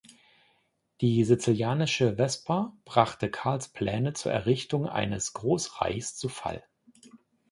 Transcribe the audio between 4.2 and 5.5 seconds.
Errichtung eines